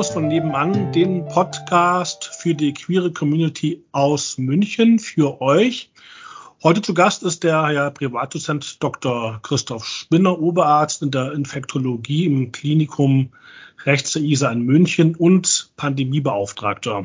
[0.00, 5.92] Humus von nebenan, den Podcast für die queere Community aus München für euch.
[6.62, 9.40] Heute zu Gast ist der Herr Privatdozent Dr.
[9.42, 13.32] Christoph Spinner, Oberarzt in der Infektologie im Klinikum
[13.84, 17.04] Rechts der ISA in München und Pandemiebeauftragter.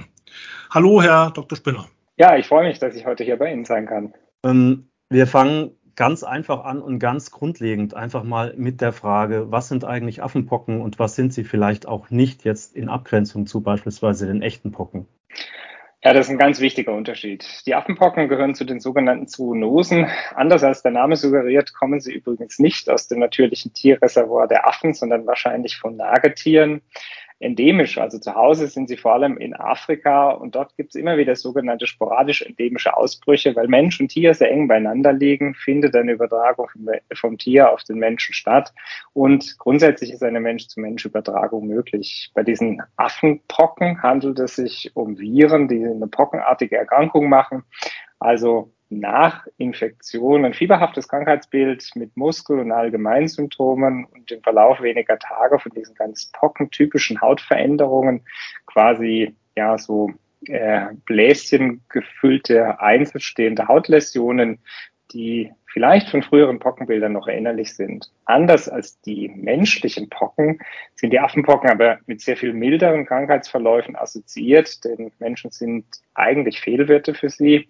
[0.69, 1.57] Hallo, Herr Dr.
[1.57, 1.89] Spinner.
[2.15, 4.13] Ja, ich freue mich, dass ich heute hier bei Ihnen sein kann.
[4.45, 9.67] Ähm, wir fangen ganz einfach an und ganz grundlegend einfach mal mit der Frage, was
[9.67, 14.27] sind eigentlich Affenpocken und was sind sie vielleicht auch nicht jetzt in Abgrenzung zu beispielsweise
[14.27, 15.07] den echten Pocken?
[16.05, 17.43] Ja, das ist ein ganz wichtiger Unterschied.
[17.65, 20.07] Die Affenpocken gehören zu den sogenannten Zoonosen.
[20.35, 24.93] Anders als der Name suggeriert, kommen sie übrigens nicht aus dem natürlichen Tierreservoir der Affen,
[24.93, 26.81] sondern wahrscheinlich von Nagetieren
[27.39, 27.97] endemisch.
[27.97, 31.35] Also zu Hause sind sie vor allem in Afrika und dort gibt es immer wieder
[31.35, 36.67] sogenannte sporadisch endemische Ausbrüche, weil Mensch und Tier sehr eng beieinander liegen, findet eine Übertragung
[37.13, 38.73] vom Tier auf den Menschen statt
[39.13, 42.31] und grundsätzlich ist eine Mensch-zu-Mensch-Übertragung möglich.
[42.33, 47.63] Bei diesen Affenpocken handelt es sich um Viren, die eine pockenartige Erkrankung machen.
[48.19, 55.59] Also nach Infektion ein fieberhaftes Krankheitsbild mit Muskel- und Allgemeinsymptomen und im Verlauf weniger Tage
[55.59, 58.21] von diesen ganz pockentypischen Hautveränderungen
[58.67, 60.11] quasi ja so
[60.47, 64.59] äh, Bläschen gefüllte einzelstehende Hautläsionen,
[65.11, 68.09] die vielleicht von früheren Pockenbildern noch erinnerlich sind.
[68.23, 70.59] Anders als die menschlichen Pocken
[70.95, 77.13] sind die Affenpocken aber mit sehr viel milderen Krankheitsverläufen assoziiert, denn Menschen sind eigentlich Fehlwirte
[77.13, 77.67] für sie.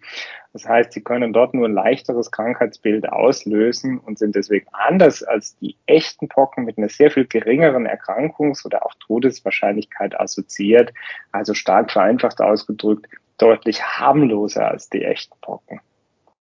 [0.54, 5.58] Das heißt, sie können dort nur ein leichteres Krankheitsbild auslösen und sind deswegen anders als
[5.58, 10.94] die echten Pocken mit einer sehr viel geringeren Erkrankungs- oder auch Todeswahrscheinlichkeit assoziiert.
[11.32, 13.08] Also stark vereinfacht ausgedrückt,
[13.40, 15.82] deutlich harmloser als die echten Pocken.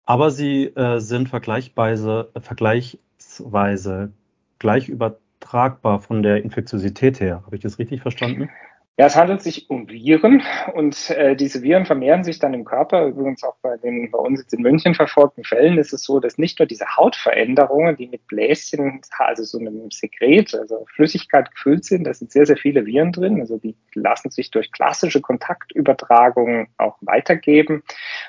[0.10, 4.12] Aber sie äh, sind vergleichsweise, vergleichsweise
[4.58, 7.44] gleich übertragbar von der Infektiosität her.
[7.46, 8.50] Habe ich das richtig verstanden?
[8.98, 13.06] Ja, es handelt sich um Viren und äh, diese Viren vermehren sich dann im Körper.
[13.06, 16.38] Übrigens auch bei den bei uns jetzt in München verfolgten Fällen ist es so, dass
[16.38, 22.04] nicht nur diese Hautveränderungen, die mit Bläschen, also so einem Sekret, also Flüssigkeit gefüllt sind,
[22.04, 23.40] da sind sehr, sehr viele Viren drin.
[23.40, 27.84] Also die lassen sich durch klassische Kontaktübertragungen auch weitergeben.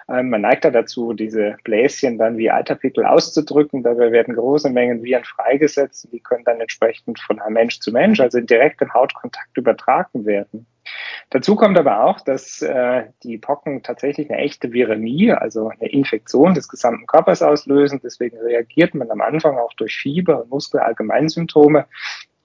[0.09, 3.83] Ähm, man neigt da dazu, diese Bläschen dann wie Eiterpickel auszudrücken.
[3.83, 8.21] Dabei werden große Mengen Viren freigesetzt und die können dann entsprechend von Mensch zu Mensch,
[8.21, 10.60] also in direktem Hautkontakt übertragen werden.
[11.31, 16.55] Dazu kommt aber auch, dass äh, die Pocken tatsächlich eine echte Viremie, also eine Infektion
[16.55, 18.01] des gesamten Körpers auslösen.
[18.03, 21.87] Deswegen reagiert man am Anfang auch durch Fieber und Muskelallgemeinsymptome.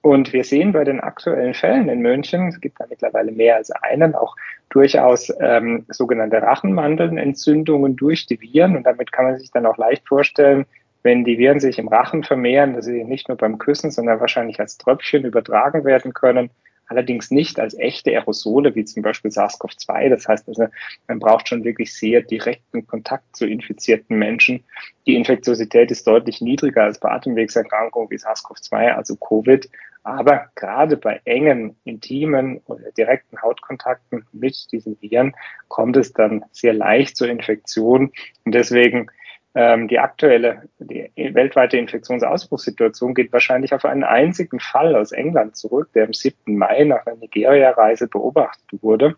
[0.02, 3.72] Und wir sehen bei den aktuellen Fällen in München, es gibt da mittlerweile mehr als
[3.72, 4.36] einen, auch
[4.68, 8.76] durchaus ähm, sogenannte Rachenmandelnentzündungen durch die Viren.
[8.76, 10.64] Und damit kann man sich dann auch leicht vorstellen,
[11.02, 14.60] wenn die Viren sich im Rachen vermehren, dass sie nicht nur beim Küssen, sondern wahrscheinlich
[14.60, 16.50] als Tröpfchen übertragen werden können
[16.88, 20.08] allerdings nicht als echte Aerosole, wie zum Beispiel SARS-CoV-2.
[20.08, 20.66] Das heißt also,
[21.08, 24.64] man braucht schon wirklich sehr direkten Kontakt zu infizierten Menschen.
[25.06, 29.68] Die Infektiosität ist deutlich niedriger als bei Atemwegserkrankungen wie SARS-CoV-2, also Covid.
[30.06, 35.34] Aber gerade bei engen, intimen oder direkten Hautkontakten mit diesen Viren
[35.66, 38.12] kommt es dann sehr leicht zur Infektion.
[38.44, 39.10] Und deswegen
[39.56, 46.04] die aktuelle, die weltweite Infektionsausbruchssituation geht wahrscheinlich auf einen einzigen Fall aus England zurück, der
[46.04, 46.58] am 7.
[46.58, 49.16] Mai nach einer Nigeria-Reise beobachtet wurde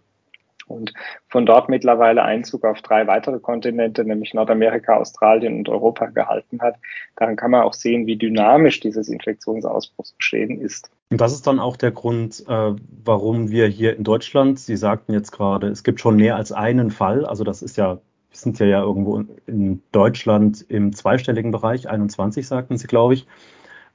[0.68, 0.92] und
[1.28, 6.76] von dort mittlerweile Einzug auf drei weitere Kontinente, nämlich Nordamerika, Australien und Europa gehalten hat.
[7.16, 10.90] Daran kann man auch sehen, wie dynamisch dieses Infektionsausbruchsgeschehen ist.
[11.10, 12.74] Und das ist dann auch der Grund, äh,
[13.04, 16.90] warum wir hier in Deutschland, Sie sagten jetzt gerade, es gibt schon mehr als einen
[16.90, 17.98] Fall, also das ist ja
[18.40, 23.26] sind ja, ja irgendwo in Deutschland im zweistelligen Bereich, 21 sagten Sie, glaube ich.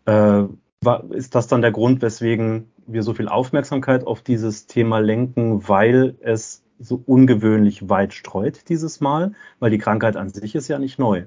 [0.06, 0.44] Äh,
[0.82, 5.68] war, ist das dann der Grund, weswegen wir so viel Aufmerksamkeit auf dieses Thema lenken,
[5.68, 9.34] weil es so ungewöhnlich weit streut dieses Mal?
[9.60, 11.26] Weil die Krankheit an sich ist ja nicht neu.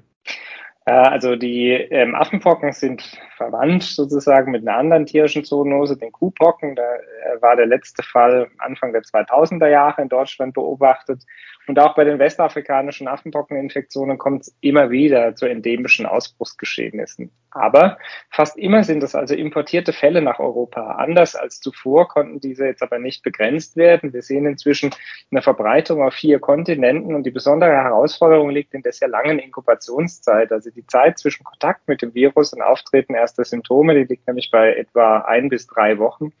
[0.87, 3.03] Also die ähm, Affenpocken sind
[3.35, 6.77] verwandt sozusagen mit einer anderen tierischen Zoonose, den Kuhpocken.
[6.77, 11.25] Da äh, war der letzte Fall Anfang der 2000er Jahre in Deutschland beobachtet.
[11.67, 17.31] Und auch bei den westafrikanischen Affenpockeninfektionen kommt es immer wieder zu endemischen Ausbruchsgeschehnissen.
[17.57, 17.97] Aber
[18.29, 20.91] fast immer sind es also importierte Fälle nach Europa.
[20.93, 24.13] Anders als zuvor konnten diese jetzt aber nicht begrenzt werden.
[24.13, 24.91] Wir sehen inzwischen
[25.31, 30.51] eine Verbreitung auf vier Kontinenten und die besondere Herausforderung liegt in der sehr langen Inkubationszeit.
[30.51, 34.51] Also die Zeit zwischen Kontakt mit dem Virus und Auftreten erster Symptome, die liegt nämlich
[34.51, 36.33] bei etwa ein bis drei Wochen.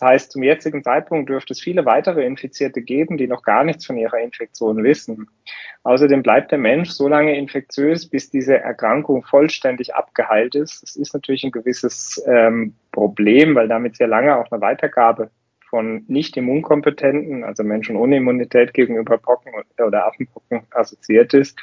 [0.00, 3.84] Das heißt, zum jetzigen Zeitpunkt dürfte es viele weitere Infizierte geben, die noch gar nichts
[3.84, 5.28] von ihrer Infektion wissen.
[5.82, 10.82] Außerdem bleibt der Mensch so lange infektiös, bis diese Erkrankung vollständig abgeheilt ist.
[10.82, 15.30] Das ist natürlich ein gewisses ähm, Problem, weil damit sehr lange auch eine Weitergabe
[15.68, 21.58] von nicht immunkompetenten, also Menschen ohne Immunität gegenüber Pocken oder Affenpocken assoziiert ist.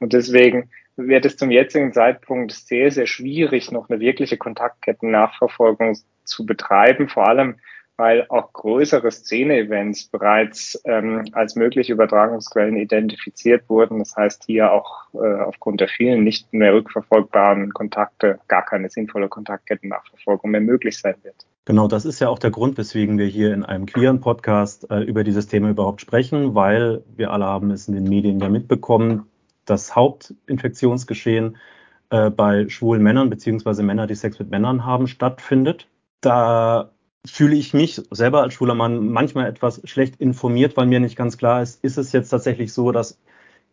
[0.00, 6.46] Und deswegen wird es zum jetzigen Zeitpunkt sehr, sehr schwierig, noch eine wirkliche Kontaktketten-Nachverfolgung zu
[6.46, 7.56] betreiben, vor allem
[7.96, 14.00] weil auch größere Szene-Events bereits ähm, als mögliche Übertragungsquellen identifiziert wurden.
[14.00, 19.28] Das heißt, hier auch äh, aufgrund der vielen nicht mehr rückverfolgbaren Kontakte gar keine sinnvolle
[19.28, 21.46] Kontaktketten-Nachverfolgung mehr möglich sein wird.
[21.66, 25.00] Genau, das ist ja auch der Grund, weswegen wir hier in einem queeren Podcast äh,
[25.00, 29.26] über dieses Thema überhaupt sprechen, weil wir alle haben es in den Medien ja mitbekommen,
[29.64, 31.56] das Hauptinfektionsgeschehen
[32.10, 35.88] äh, bei schwulen Männern beziehungsweise Männer, die Sex mit Männern haben, stattfindet.
[36.20, 36.90] Da
[37.26, 41.38] fühle ich mich selber als schwuler Mann manchmal etwas schlecht informiert, weil mir nicht ganz
[41.38, 43.18] klar ist, ist es jetzt tatsächlich so, dass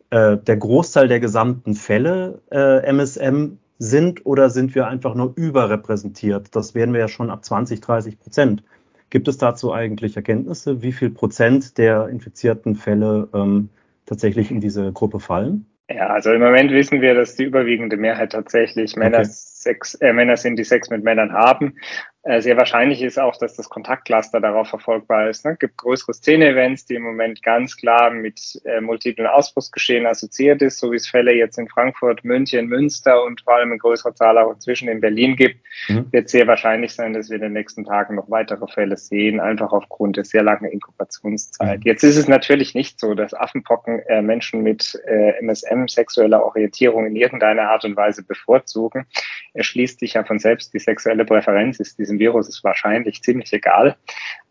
[0.09, 6.55] äh, der Großteil der gesamten Fälle äh, MSM sind oder sind wir einfach nur überrepräsentiert?
[6.55, 8.63] Das werden wir ja schon ab 20, 30 Prozent.
[9.09, 13.69] Gibt es dazu eigentlich Erkenntnisse, wie viel Prozent der infizierten Fälle ähm,
[14.05, 15.65] tatsächlich in diese Gruppe fallen?
[15.89, 19.29] Ja, also im Moment wissen wir, dass die überwiegende Mehrheit tatsächlich Männer, okay.
[19.29, 21.75] Sex, äh, Männer sind, die Sex mit Männern haben.
[22.23, 25.43] Äh, sehr wahrscheinlich ist auch, dass das Kontaktcluster darauf verfolgbar ist.
[25.43, 25.53] Ne?
[25.53, 30.77] Es gibt größere Szene-Events, die im Moment ganz klar mit äh, multiplen Ausbruchsgeschehen assoziiert ist,
[30.77, 34.37] so wie es Fälle jetzt in Frankfurt, München, Münster und vor allem in größerer Zahl
[34.37, 35.61] auch inzwischen in Berlin gibt.
[35.87, 36.11] Mhm.
[36.11, 39.71] Wird sehr wahrscheinlich sein, dass wir in den nächsten Tagen noch weitere Fälle sehen, einfach
[39.71, 41.79] aufgrund der sehr langen Inkubationszeit.
[41.79, 41.85] Mhm.
[41.85, 47.07] Jetzt ist es natürlich nicht so, dass Affenpocken äh, Menschen mit äh, MSM sexueller Orientierung
[47.07, 49.07] in irgendeiner Art und Weise bevorzugen.
[49.53, 53.51] Er schließt sich ja von selbst, die sexuelle Präferenz ist diesem Virus ist wahrscheinlich ziemlich
[53.53, 53.95] egal.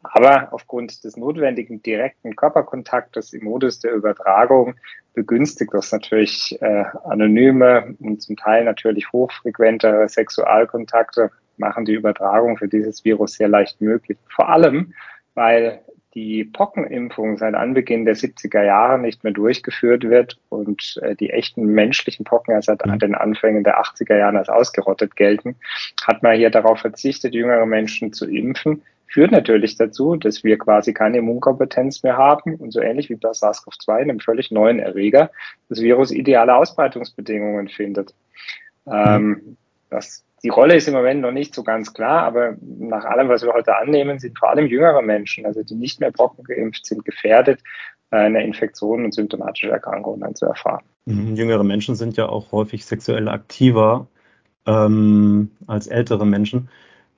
[0.02, 4.74] Aber aufgrund des notwendigen direkten Körperkontaktes im Modus der Übertragung
[5.12, 12.68] begünstigt das natürlich äh, anonyme und zum Teil natürlich hochfrequente Sexualkontakte, machen die Übertragung für
[12.68, 14.16] dieses Virus sehr leicht möglich.
[14.34, 14.94] Vor allem,
[15.34, 15.80] weil
[16.14, 21.66] die Pockenimpfung seit Anbeginn der 70er Jahre nicht mehr durchgeführt wird und äh, die echten
[21.66, 22.98] menschlichen Pocken ja seit mhm.
[22.98, 25.56] den Anfängen der 80er Jahre als ausgerottet gelten,
[26.04, 28.82] hat man hier darauf verzichtet, jüngere Menschen zu impfen.
[29.06, 33.30] Führt natürlich dazu, dass wir quasi keine Immunkompetenz mehr haben und so ähnlich wie bei
[33.30, 35.30] SARS-CoV-2, einem völlig neuen Erreger,
[35.68, 38.14] das Virus ideale Ausbreitungsbedingungen findet.
[38.84, 38.92] Mhm.
[38.92, 39.56] Ähm,
[39.90, 43.42] das die Rolle ist im Moment noch nicht so ganz klar, aber nach allem, was
[43.42, 47.04] wir heute annehmen, sind vor allem jüngere Menschen, also die nicht mehr Brocken geimpft sind,
[47.04, 47.60] gefährdet,
[48.10, 50.84] eine Infektion und symptomatische Erkrankungen dann zu erfahren.
[51.04, 54.08] Mhm, jüngere Menschen sind ja auch häufig sexuell aktiver
[54.66, 56.68] ähm, als ältere Menschen.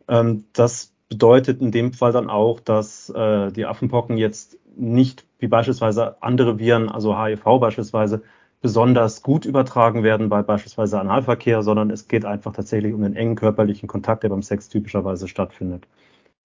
[0.09, 5.49] Ähm, das bedeutet in dem Fall dann auch, dass äh, die Affenpocken jetzt nicht wie
[5.49, 8.23] beispielsweise andere Viren, also HIV beispielsweise,
[8.63, 13.35] besonders gut übertragen werden bei beispielsweise Analverkehr, sondern es geht einfach tatsächlich um den engen
[13.35, 15.87] körperlichen Kontakt, der beim Sex typischerweise stattfindet.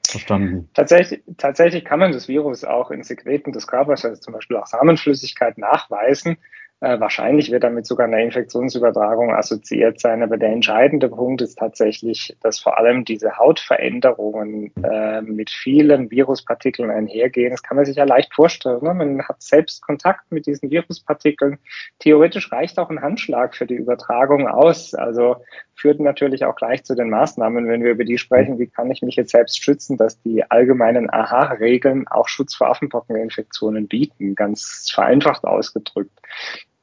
[0.05, 0.69] Verstanden.
[0.73, 4.65] Tatsächlich, tatsächlich kann man das Virus auch in Sekreten des Körpers, also zum Beispiel auch
[4.65, 6.37] Samenflüssigkeit, nachweisen.
[6.79, 10.21] Äh, wahrscheinlich wird damit sogar eine Infektionsübertragung assoziiert sein.
[10.21, 16.91] Aber der entscheidende Punkt ist tatsächlich, dass vor allem diese Hautveränderungen äh, mit vielen Viruspartikeln
[16.91, 17.49] einhergehen.
[17.49, 18.83] Das kann man sich ja leicht vorstellen.
[18.83, 18.93] Ne?
[18.93, 21.57] Man hat selbst Kontakt mit diesen Viruspartikeln.
[21.97, 24.93] Theoretisch reicht auch ein Handschlag für die Übertragung aus.
[24.93, 25.37] Also
[25.77, 29.01] führt natürlich auch gleich zu den Maßnahmen, wenn wir über die sprechen, wie kann ich
[29.01, 35.43] mich jetzt selbst schützen, dass die allgemeinen AHA-Regeln auch Schutz vor Affenpockeninfektionen bieten, ganz vereinfacht
[35.43, 36.19] ausgedrückt.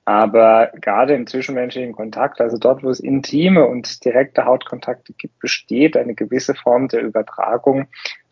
[0.07, 5.97] Aber gerade im zwischenmenschlichen Kontakt, also dort, wo es intime und direkte Hautkontakte gibt, besteht
[5.97, 7.89] eine gewisse Form der Übertragung.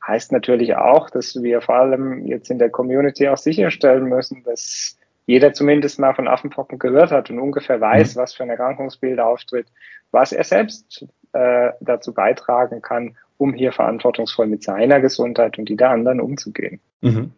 [0.07, 4.99] Heißt natürlich auch, dass wir vor allem jetzt in der Community auch sicherstellen müssen, dass
[5.26, 8.21] jeder zumindest mal von Affenpocken gehört hat und ungefähr weiß, mhm.
[8.21, 9.67] was für ein Erkrankungsbild auftritt,
[10.11, 15.76] was er selbst äh, dazu beitragen kann, um hier verantwortungsvoll mit seiner Gesundheit und die
[15.76, 16.81] der anderen umzugehen.
[17.00, 17.33] Mhm.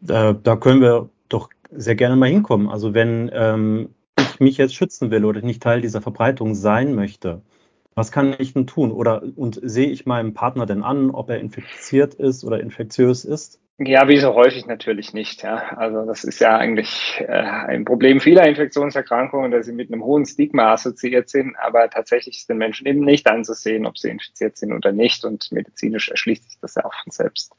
[0.00, 2.68] Da, da können wir doch sehr gerne mal hinkommen.
[2.68, 7.42] Also wenn ähm, ich mich jetzt schützen will oder nicht Teil dieser Verbreitung sein möchte,
[7.94, 8.90] was kann ich denn tun?
[8.90, 13.60] Oder und sehe ich meinem Partner denn an, ob er infiziert ist oder infektiös ist?
[13.84, 15.42] Ja, wie so häufig natürlich nicht.
[15.42, 15.56] Ja.
[15.76, 20.24] Also das ist ja eigentlich äh, ein Problem vieler Infektionserkrankungen, dass sie mit einem hohen
[20.24, 24.72] Stigma assoziiert sind, aber tatsächlich ist den Menschen eben nicht anzusehen, ob sie infiziert sind
[24.72, 27.52] oder nicht und medizinisch erschließt sich das ja auch von selbst.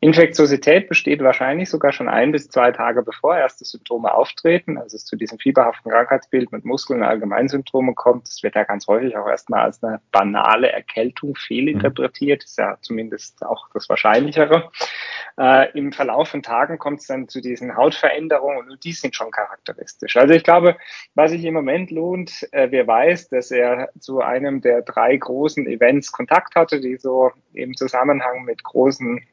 [0.00, 5.04] Infektiosität besteht wahrscheinlich sogar schon ein bis zwei Tage bevor erste Symptome auftreten, also es
[5.04, 8.26] zu diesem fieberhaften Krankheitsbild mit Muskeln und Allgemeinsymptomen kommt.
[8.26, 13.44] Das wird ja ganz häufig auch erstmal als eine banale Erkältung fehlinterpretiert, ist ja zumindest
[13.44, 14.70] auch das Wahrscheinlichere.
[15.38, 19.30] Äh, Im Verlauf von Tagen kommt es dann zu diesen Hautveränderungen und die sind schon
[19.30, 20.16] charakteristisch.
[20.16, 20.76] Also ich glaube,
[21.14, 25.66] was sich im Moment lohnt, äh, wer weiß, dass er zu einem der drei großen
[25.66, 29.24] Events Kontakt hatte, die so im Zusammenhang mit großen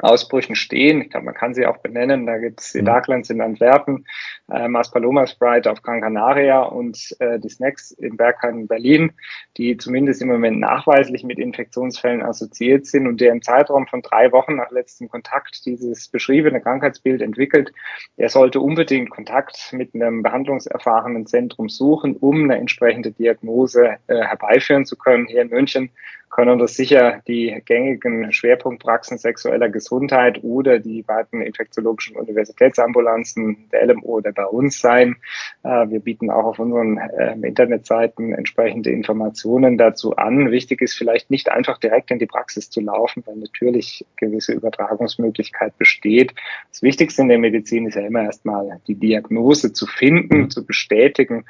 [0.00, 1.02] Ausbrüchen stehen.
[1.02, 2.26] Ich glaube, man kann sie auch benennen.
[2.26, 2.86] Da gibt es die mhm.
[2.86, 4.06] Darklands in Antwerpen,
[4.50, 9.12] äh, Maspaloma Sprite auf Gran Canaria und äh, die Snacks in Bergheim in Berlin,
[9.56, 14.30] die zumindest im Moment nachweislich mit Infektionsfällen assoziiert sind und der im Zeitraum von drei
[14.32, 17.72] Wochen nach letztem Kontakt dieses beschriebene Krankheitsbild entwickelt.
[18.16, 24.86] Der sollte unbedingt Kontakt mit einem behandlungserfahrenen Zentrum suchen, um eine entsprechende Diagnose äh, herbeiführen
[24.86, 25.26] zu können.
[25.26, 25.90] Hier in München
[26.30, 34.18] können das sicher die gängigen Schwerpunktpraxen sexueller Gesundheit oder die beiden infektiologischen Universitätsambulanzen der LMO
[34.18, 35.16] oder bei uns sein.
[35.62, 40.50] Äh, wir bieten auch auf unseren ähm, Internetseiten entsprechende Informationen dazu an.
[40.50, 45.76] Wichtig ist vielleicht nicht einfach direkt in die Praxis zu laufen, weil natürlich gewisse Übertragungsmöglichkeit
[45.78, 46.34] besteht.
[46.70, 51.44] Das Wichtigste in der Medizin ist ja immer erstmal die Diagnose zu finden, zu bestätigen.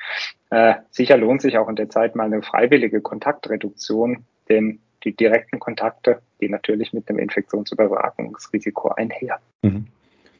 [0.50, 5.58] Äh, sicher lohnt sich auch in der Zeit mal eine freiwillige Kontaktreduktion denn die direkten
[5.58, 9.38] Kontakte gehen natürlich mit dem Infektionsüberwachungsrisiko einher.
[9.62, 9.86] Mhm.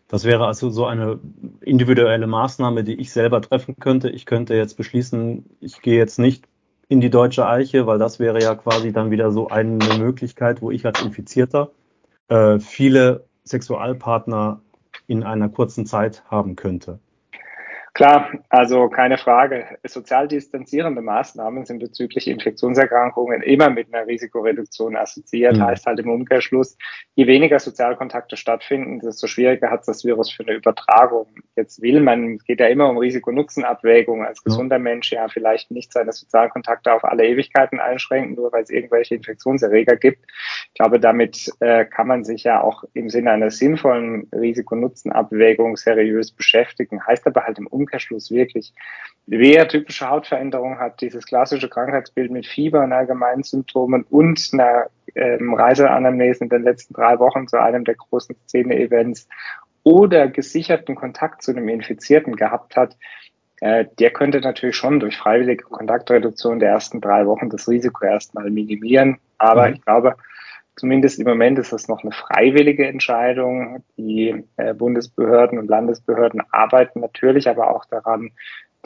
[0.09, 1.21] Das wäre also so eine
[1.61, 4.09] individuelle Maßnahme, die ich selber treffen könnte.
[4.09, 6.47] Ich könnte jetzt beschließen, ich gehe jetzt nicht
[6.89, 10.71] in die deutsche Eiche, weil das wäre ja quasi dann wieder so eine Möglichkeit, wo
[10.71, 11.73] ich als Infizierter
[12.29, 14.63] äh, viele Sexualpartner
[15.07, 17.01] in einer kurzen Zeit haben könnte.
[17.99, 19.77] Klar, also keine Frage.
[19.83, 25.57] Sozial distanzierende Maßnahmen sind bezüglich Infektionserkrankungen immer mit einer Risikoreduktion assoziiert.
[25.57, 25.65] Mhm.
[25.65, 26.79] Heißt halt im Umkehrschluss,
[27.17, 31.27] je weniger Sozialkontakte stattfinden, desto schwieriger hat das Virus für eine Übertragung.
[31.57, 34.79] Jetzt will man, es geht ja immer um Risiko-Nutzen-Abwägung als gesunder.
[34.79, 39.97] Mensch, ja vielleicht nicht seine Sozialkontakte auf alle Ewigkeiten einschränken, nur weil es irgendwelche Infektionserreger
[39.97, 40.25] gibt.
[40.69, 46.31] Ich glaube, damit äh, kann man sich ja auch im Sinne einer sinnvollen Risiko-Nutzen-Abwägung seriös
[46.31, 47.05] beschäftigen.
[47.05, 48.73] Heißt aber halt im Umkehrschluss, Umkehrschluss wirklich,
[49.27, 55.55] wer typische Hautveränderungen hat, dieses klassische Krankheitsbild mit Fieber und allgemeinen Symptomen und einer ähm,
[55.55, 59.29] Reiseanamnese in den letzten drei Wochen zu einem der großen Szene-Events
[59.85, 62.97] oder gesicherten Kontakt zu einem Infizierten gehabt hat,
[63.61, 68.51] äh, der könnte natürlich schon durch freiwillige Kontaktreduktion der ersten drei Wochen das Risiko erstmal
[68.51, 69.19] minimieren.
[69.39, 69.75] Aber mhm.
[69.75, 70.17] ich glaube,
[70.79, 73.83] Zumindest im Moment ist das noch eine freiwillige Entscheidung.
[73.97, 78.31] Die äh, Bundesbehörden und Landesbehörden arbeiten natürlich aber auch daran,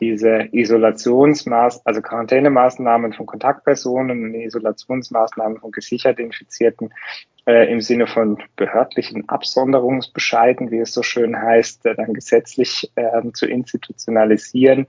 [0.00, 6.94] diese Isolationsmaß, also Quarantänemaßnahmen von Kontaktpersonen und Isolationsmaßnahmen von gesichert Infizierten
[7.46, 13.20] äh, im Sinne von behördlichen Absonderungsbescheiden, wie es so schön heißt, äh, dann gesetzlich äh,
[13.34, 14.86] zu institutionalisieren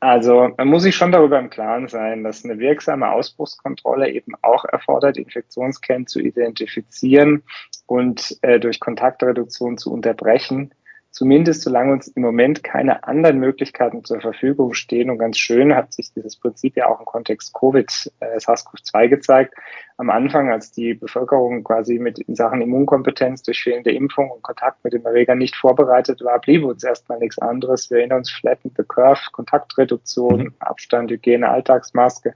[0.00, 4.64] also man muss sich schon darüber im Klaren sein, dass eine wirksame Ausbruchskontrolle eben auch
[4.64, 7.42] erfordert, Infektionsketten zu identifizieren
[7.86, 10.72] und äh, durch Kontaktreduktion zu unterbrechen
[11.16, 15.08] zumindest solange uns im Moment keine anderen Möglichkeiten zur Verfügung stehen.
[15.08, 19.54] Und ganz schön hat sich dieses Prinzip ja auch im Kontext Covid, äh, SARS-CoV-2 gezeigt.
[19.96, 24.84] Am Anfang, als die Bevölkerung quasi mit in Sachen Immunkompetenz durch fehlende Impfung und Kontakt
[24.84, 27.90] mit dem Erreger nicht vorbereitet war, blieb uns erstmal nichts anderes.
[27.90, 30.54] Wir erinnern uns Flatten the Curve, Kontaktreduktion, mhm.
[30.58, 32.34] Abstand, Hygiene, Alltagsmaske.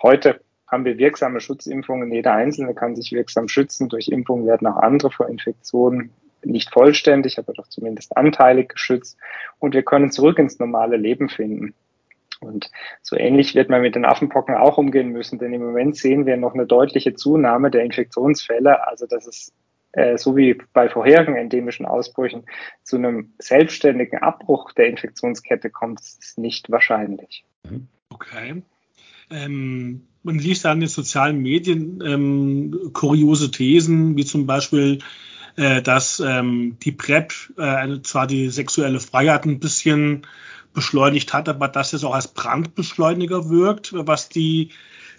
[0.00, 2.10] Heute haben wir wirksame Schutzimpfungen.
[2.10, 3.90] Jeder Einzelne kann sich wirksam schützen.
[3.90, 9.18] Durch Impfungen werden auch andere vor Infektionen nicht vollständig, aber doch zumindest anteilig geschützt.
[9.58, 11.74] Und wir können zurück ins normale Leben finden.
[12.40, 12.70] Und
[13.02, 16.36] so ähnlich wird man mit den Affenpocken auch umgehen müssen, denn im Moment sehen wir
[16.36, 18.86] noch eine deutliche Zunahme der Infektionsfälle.
[18.86, 19.52] Also dass es
[19.92, 22.44] äh, so wie bei vorherigen endemischen Ausbrüchen
[22.82, 27.44] zu einem selbstständigen Abbruch der Infektionskette kommt, ist nicht wahrscheinlich.
[28.10, 28.62] Okay.
[29.30, 35.00] Ähm, man liest an den sozialen Medien ähm, kuriose Thesen, wie zum Beispiel,
[35.56, 40.26] äh, dass ähm, die PrEP äh, zwar die sexuelle Freiheit ein bisschen
[40.72, 44.70] beschleunigt hat, aber dass es auch als Brandbeschleuniger wirkt, was die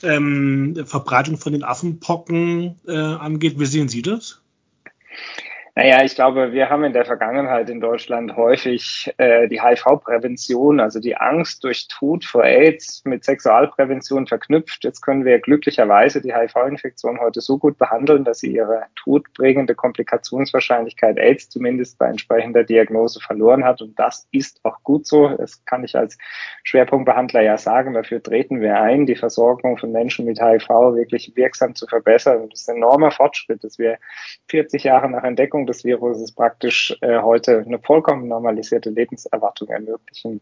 [0.02, 3.60] ähm, Verbreitung von den Affenpocken äh, angeht.
[3.60, 4.42] Wie sehen Sie das?
[5.76, 11.00] Naja, ich glaube, wir haben in der Vergangenheit in Deutschland häufig äh, die HIV-Prävention, also
[11.00, 14.84] die Angst durch Tod vor AIDS mit Sexualprävention verknüpft.
[14.84, 21.18] Jetzt können wir glücklicherweise die HIV-Infektion heute so gut behandeln, dass sie ihre todbringende Komplikationswahrscheinlichkeit
[21.18, 23.82] AIDS zumindest bei entsprechender Diagnose verloren hat.
[23.82, 25.30] Und das ist auch gut so.
[25.30, 26.20] Das kann ich als
[26.66, 27.96] Schwerpunktbehandler ja sagen.
[27.96, 32.48] Dafür treten wir ein, die Versorgung von Menschen mit HIV wirklich wirksam zu verbessern.
[32.52, 33.98] Das ist ein enormer Fortschritt, dass wir
[34.50, 40.42] 40 Jahre nach Entdeckung Entwicklung des Virus praktisch äh, heute eine vollkommen normalisierte Lebenserwartung ermöglichen.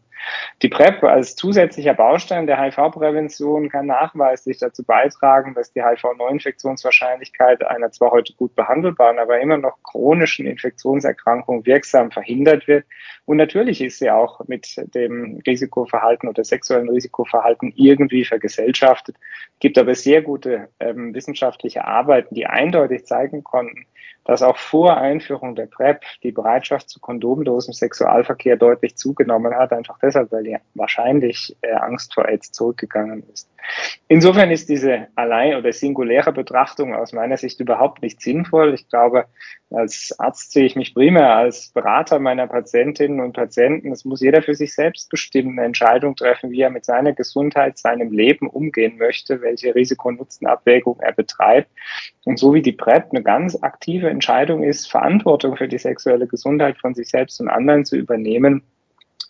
[0.62, 7.90] Die PrEP als zusätzlicher Baustein der HIV-Prävention kann nachweislich dazu beitragen, dass die HIV-Neuinfektionswahrscheinlichkeit einer
[7.90, 12.84] zwar heute gut behandelbaren, aber immer noch chronischen Infektionserkrankung wirksam verhindert wird.
[13.24, 19.16] Und natürlich ist sie auch mit dem Risikoverhalten oder sexuellen Risikoverhalten irgendwie vergesellschaftet.
[19.54, 23.86] Es gibt aber sehr gute ähm, wissenschaftliche Arbeiten, die eindeutig zeigen konnten,
[24.24, 29.98] dass auch vor Einführung der PrEP die Bereitschaft zu kondomlosem Sexualverkehr deutlich zugenommen hat, einfach
[30.00, 33.48] deshalb, weil die wahrscheinlich äh, Angst vor AIDS zurückgegangen ist.
[34.08, 38.74] Insofern ist diese allein oder singuläre Betrachtung aus meiner Sicht überhaupt nicht sinnvoll.
[38.74, 39.26] Ich glaube,
[39.70, 43.90] als Arzt sehe ich mich primär als Berater meiner Patientinnen und Patienten.
[43.90, 47.78] Es muss jeder für sich selbst bestimmen, eine Entscheidung treffen, wie er mit seiner Gesundheit,
[47.78, 51.70] seinem Leben umgehen möchte, welche Risiko-Nutzen-Abwägung er betreibt.
[52.24, 56.78] Und so wie die PrEP eine ganz aktive Entscheidung ist, Verantwortung für die sexuelle Gesundheit
[56.78, 58.62] von sich selbst und anderen zu übernehmen,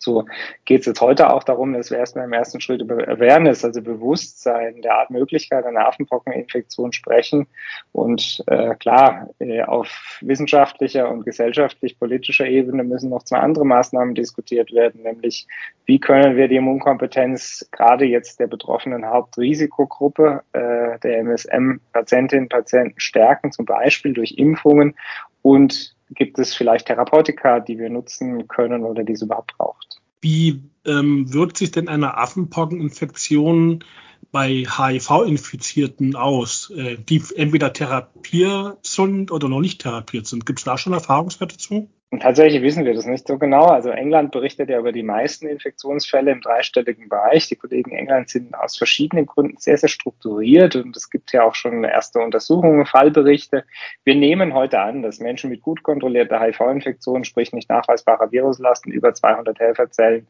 [0.02, 0.25] so
[0.64, 3.80] geht es jetzt heute auch darum, dass wir erstmal im ersten Schritt über Awareness, also
[3.80, 7.47] Bewusstsein der Art Möglichkeit einer Affenpockeninfektion sprechen.
[7.92, 14.73] Und äh, klar, äh, auf wissenschaftlicher und gesellschaftlich-politischer Ebene müssen noch zwei andere Maßnahmen diskutiert
[14.73, 15.47] werden, nämlich
[15.87, 23.00] wie können wir die Immunkompetenz gerade jetzt der betroffenen Hauptrisikogruppe äh, der MSM-Patientinnen und Patienten
[23.00, 24.94] stärken, zum Beispiel durch Impfungen
[25.42, 29.91] und gibt es vielleicht Therapeutika, die wir nutzen können oder die es überhaupt braucht.
[30.22, 33.84] Wie ähm, wirkt sich denn eine Affenpockeninfektion
[34.30, 40.46] bei HIV-Infizierten aus, äh, die entweder therapiert sind oder noch nicht therapiert sind?
[40.46, 41.90] Gibt es da schon Erfahrungswerte zu?
[42.12, 43.64] Und tatsächlich wissen wir das nicht so genau.
[43.64, 47.49] Also England berichtet ja über die meisten Infektionsfälle im dreistelligen Bereich.
[47.49, 51.42] Die Kollegen in England sind aus verschiedenen Gründen sehr, sehr strukturiert und es gibt ja
[51.42, 53.64] auch schon erste Untersuchungen, Fallberichte.
[54.04, 59.14] Wir nehmen heute an, dass Menschen mit gut kontrollierter HIV-Infektion, sprich nicht nachweisbarer Viruslasten über
[59.14, 60.28] 200 Helferzellen,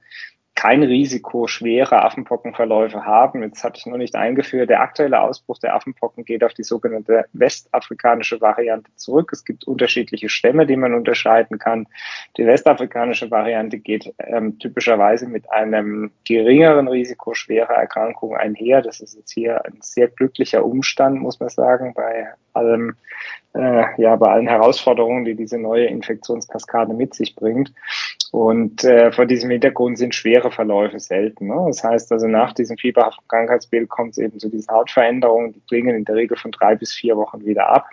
[0.54, 3.42] kein Risiko schwere Affenpockenverläufe haben.
[3.42, 7.24] Jetzt hatte ich noch nicht eingeführt, der aktuelle Ausbruch der Affenpocken geht auf die sogenannte
[7.32, 9.30] westafrikanische Variante zurück.
[9.32, 11.88] Es gibt unterschiedliche Stämme, die man unterscheiden kann.
[12.36, 18.82] Die westafrikanische Variante geht ähm, typischerweise mit einem geringeren Risiko schwerer Erkrankungen einher.
[18.82, 22.96] Das ist jetzt hier ein sehr glücklicher Umstand, muss man sagen, bei allem
[23.54, 27.72] äh, ja bei allen Herausforderungen, die diese neue Infektionskaskade mit sich bringt.
[28.30, 31.48] Und äh, vor diesem Hintergrund sind schwere Verläufe selten.
[31.48, 31.64] Ne?
[31.66, 35.94] Das heißt also, nach diesem fieberhaften Krankheitsbild kommt es eben zu diesen Hautveränderungen, die klingen
[35.94, 37.88] in der Regel von drei bis vier Wochen wieder ab.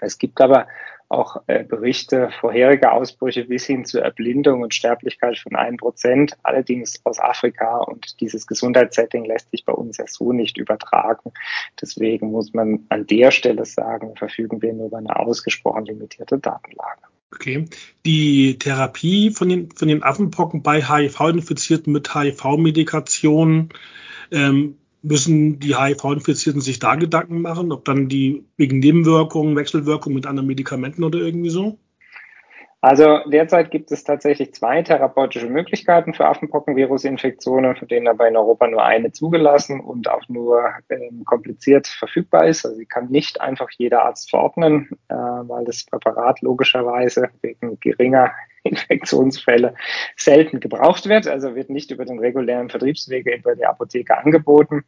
[0.00, 0.66] Es gibt aber
[1.08, 7.00] auch äh, Berichte vorheriger Ausbrüche bis hin zur Erblindung und Sterblichkeit von einem Prozent, allerdings
[7.04, 11.32] aus Afrika und dieses Gesundheitssetting lässt sich bei uns ja so nicht übertragen.
[11.80, 17.02] Deswegen muss man an der Stelle sagen, verfügen wir nur über eine ausgesprochen limitierte Datenlage.
[17.32, 17.66] Okay.
[18.04, 23.68] Die Therapie von den, von den Affenpocken bei HIV-Infizierten mit HIV-Medikation,
[24.32, 30.26] ähm, müssen die HIV-Infizierten sich da Gedanken machen, ob dann die wegen Nebenwirkungen, Wechselwirkungen mit
[30.26, 31.78] anderen Medikamenten oder irgendwie so?
[32.80, 38.68] Also derzeit gibt es tatsächlich zwei therapeutische Möglichkeiten für Affenpockenvirusinfektionen, von denen aber in Europa
[38.68, 42.64] nur eine zugelassen und auch nur ähm, kompliziert verfügbar ist.
[42.64, 48.30] Also sie kann nicht einfach jeder Arzt verordnen, äh, weil das Präparat logischerweise wegen geringer
[48.68, 49.74] Infektionsfälle
[50.16, 51.26] selten gebraucht wird.
[51.26, 54.84] Also wird nicht über den regulären Vertriebswege über die Apotheke angeboten.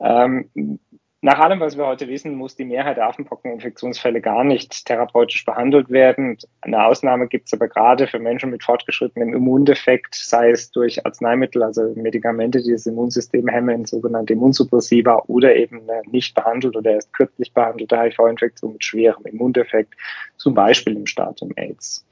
[0.00, 0.78] Ähm,
[1.20, 5.90] nach allem, was wir heute wissen, muss die Mehrheit der Affenpockeninfektionsfälle gar nicht therapeutisch behandelt
[5.90, 6.38] werden.
[6.60, 11.64] Eine Ausnahme gibt es aber gerade für Menschen mit fortgeschrittenem Immundefekt, sei es durch Arzneimittel,
[11.64, 17.52] also Medikamente, die das Immunsystem hemmen, sogenannte Immunsuppressiva oder eben nicht behandelt oder erst kürzlich
[17.52, 19.94] behandelte HIV-Infektion mit schwerem Immundefekt,
[20.36, 22.06] zum Beispiel im Stadium AIDS.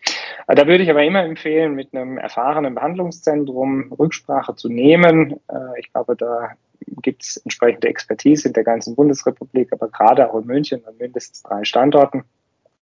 [0.49, 5.39] Da würde ich aber immer empfehlen, mit einem erfahrenen Behandlungszentrum Rücksprache zu nehmen.
[5.49, 6.51] Äh, ich glaube, da
[7.03, 11.43] gibt es entsprechende Expertise in der ganzen Bundesrepublik, aber gerade auch in München an mindestens
[11.43, 12.25] drei Standorten.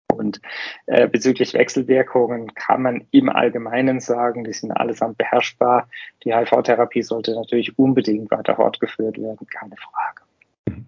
[0.08, 0.41] Und
[0.86, 5.89] äh, bezüglich Wechselwirkungen kann man im Allgemeinen sagen, die sind allesamt beherrschbar.
[6.24, 10.84] Die HIV-Therapie sollte natürlich unbedingt weiter fortgeführt werden, keine Frage.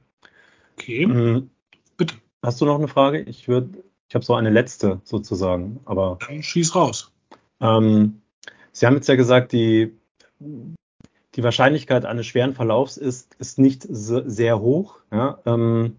[0.73, 1.07] Okay.
[1.07, 1.49] Mhm.
[1.97, 2.15] Bitte.
[2.43, 3.21] Hast du noch eine Frage?
[3.21, 6.19] Ich würde, ich habe so eine letzte sozusagen, aber.
[6.27, 7.11] Dann schieß raus.
[7.59, 8.21] Ähm,
[8.71, 9.97] Sie haben jetzt ja gesagt, die
[11.35, 14.99] die Wahrscheinlichkeit eines schweren Verlaufs ist, ist nicht sehr hoch.
[15.11, 15.39] Ja.
[15.45, 15.97] Ähm,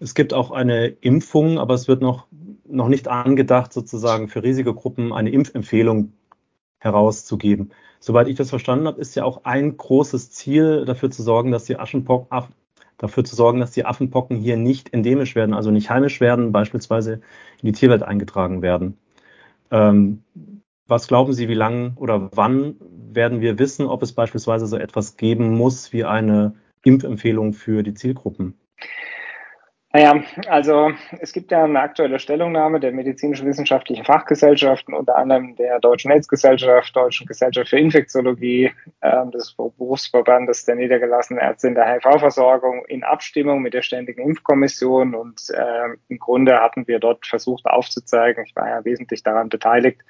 [0.00, 2.26] es gibt auch eine Impfung, aber es wird noch,
[2.66, 6.12] noch nicht angedacht, sozusagen für Risikogruppen eine Impfempfehlung
[6.78, 7.72] herauszugeben.
[7.98, 11.64] Soweit ich das verstanden habe, ist ja auch ein großes Ziel, dafür zu sorgen, dass
[11.64, 12.48] die Aschenpocken,
[12.98, 17.14] dafür zu sorgen, dass die Affenpocken hier nicht endemisch werden, also nicht heimisch werden, beispielsweise
[17.14, 18.98] in die Tierwelt eingetragen werden.
[19.70, 20.22] Ähm,
[20.88, 25.16] was glauben Sie, wie lang oder wann werden wir wissen, ob es beispielsweise so etwas
[25.16, 28.58] geben muss wie eine Impfempfehlung für die Zielgruppen?
[29.90, 36.10] Naja, also es gibt ja eine aktuelle Stellungnahme der medizinsch-wissenschaftlichen Fachgesellschaften, unter anderem der Deutschen
[36.10, 38.70] Netzgesellschaft, Deutschen Gesellschaft für Infektiologie,
[39.00, 45.14] äh, des Berufsverbandes der niedergelassenen Ärzte in der HIV-Versorgung in Abstimmung mit der Ständigen Impfkommission.
[45.14, 50.02] Und äh, im Grunde hatten wir dort versucht aufzuzeigen, ich war ja wesentlich daran beteiligt,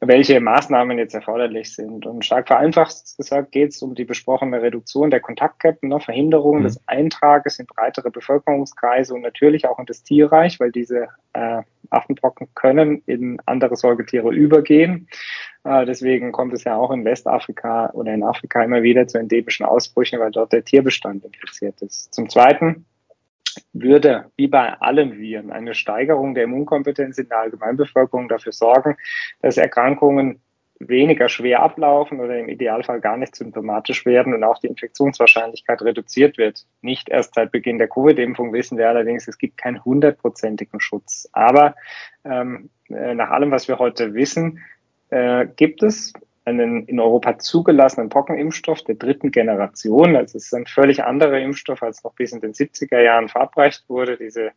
[0.00, 2.06] welche Maßnahmen jetzt erforderlich sind.
[2.06, 6.64] Und stark vereinfacht gesagt geht es um die besprochene Reduktion der Kontaktketten, ne, Verhinderung mhm.
[6.64, 12.48] des Eintrages in breitere Bevölkerungskreise und natürlich auch in das Tierreich, weil diese äh, Affenpocken
[12.54, 15.08] können in andere Säugetiere übergehen.
[15.64, 19.66] Äh, deswegen kommt es ja auch in Westafrika oder in Afrika immer wieder zu endemischen
[19.66, 22.14] Ausbrüchen, weil dort der Tierbestand infiziert ist.
[22.14, 22.86] Zum Zweiten
[23.72, 28.96] würde, wie bei allen Viren, eine Steigerung der Immunkompetenz in der Allgemeinbevölkerung dafür sorgen,
[29.40, 30.40] dass Erkrankungen
[30.80, 36.38] weniger schwer ablaufen oder im Idealfall gar nicht symptomatisch werden und auch die Infektionswahrscheinlichkeit reduziert
[36.38, 36.64] wird.
[36.80, 41.28] Nicht erst seit Beginn der Covid-Impfung wissen wir allerdings, es gibt keinen hundertprozentigen Schutz.
[41.32, 41.74] Aber
[42.24, 44.60] ähm, äh, nach allem, was wir heute wissen,
[45.10, 50.16] äh, gibt es einen in Europa zugelassenen Pockenimpfstoff der dritten Generation.
[50.16, 53.84] Also es ist ein völlig anderer Impfstoff, als noch bis in den 70er Jahren verabreicht
[53.88, 54.16] wurde.
[54.16, 54.52] Diese,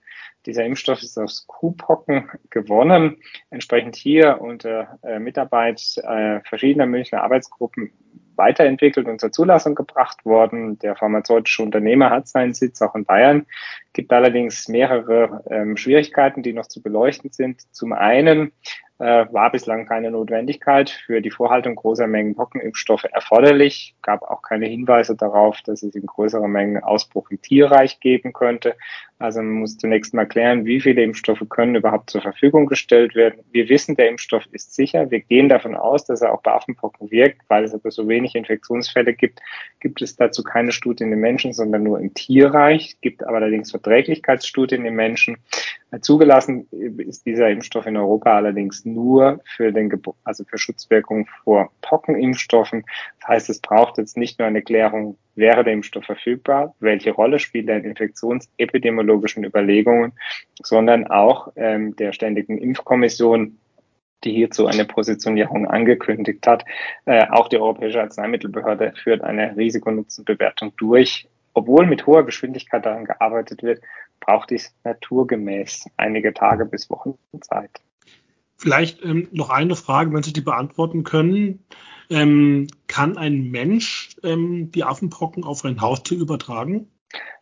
[0.46, 3.18] dieser Impfstoff ist aus Kuhpocken gewonnen.
[3.50, 7.92] Entsprechend hier unter äh, Mitarbeit äh, verschiedener Münchner Arbeitsgruppen
[8.36, 10.80] weiterentwickelt und zur Zulassung gebracht worden.
[10.80, 13.46] Der pharmazeutische Unternehmer hat seinen Sitz auch in Bayern,
[13.94, 17.62] gibt allerdings mehrere ähm, Schwierigkeiten, die noch zu beleuchten sind.
[17.74, 18.52] Zum einen
[19.00, 23.96] äh, war bislang keine Notwendigkeit für die Vorhaltung großer Mengen Pockenimpfstoffe erforderlich.
[24.02, 28.76] Gab auch keine Hinweise darauf, dass es in größerer Mengen Ausbruch im Tierreich geben könnte.
[29.20, 33.44] Also man muss zunächst mal klären, wie viele Impfstoffe können überhaupt zur Verfügung gestellt werden.
[33.52, 35.10] Wir wissen, der Impfstoff ist sicher.
[35.12, 38.36] Wir gehen davon aus, dass er auch bei Affenpocken wirkt, weil es aber so wenig
[38.36, 39.40] Infektionsfälle gibt.
[39.80, 42.98] Gibt es dazu keine Studien im Menschen, sondern nur im Tierreich.
[43.02, 45.38] Gibt aber allerdings Verträglichkeitsstudien im Menschen.
[46.02, 49.92] Zugelassen ist dieser Impfstoff in Europa allerdings nur für den,
[50.24, 52.86] also für Schutzwirkung vor Pockenimpfstoffen.
[53.20, 57.40] Das heißt, es braucht jetzt nicht nur eine Klärung, wäre der Impfstoff verfügbar, welche Rolle
[57.40, 60.14] spielt er in infektionsepidemiologischen Überlegungen,
[60.62, 63.58] sondern auch ähm, der Ständigen Impfkommission,
[64.24, 66.66] die hierzu eine Positionierung angekündigt hat.
[67.06, 71.28] Äh, auch die Europäische Arzneimittelbehörde führt eine Risikonutzenbewertung durch.
[71.56, 73.82] Obwohl mit hoher Geschwindigkeit daran gearbeitet wird,
[74.26, 77.82] braucht dies naturgemäß einige Tage bis Wochen Zeit.
[78.58, 81.66] Vielleicht ähm, noch eine Frage, wenn Sie die beantworten können.
[82.10, 86.90] Ähm, kann ein Mensch ähm, die Affenpocken auf ein Haustier übertragen?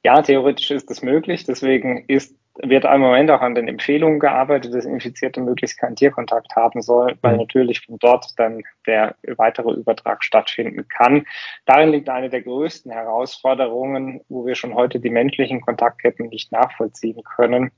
[0.03, 1.43] Ja, theoretisch ist das möglich.
[1.43, 6.55] Deswegen ist wird im Moment auch an den Empfehlungen gearbeitet, dass Infizierte möglichst keinen Tierkontakt
[6.55, 11.25] haben sollen, weil natürlich von dort dann der weitere Übertrag stattfinden kann.
[11.65, 17.23] Darin liegt eine der größten Herausforderungen, wo wir schon heute die menschlichen Kontaktketten nicht nachvollziehen
[17.23, 17.71] können.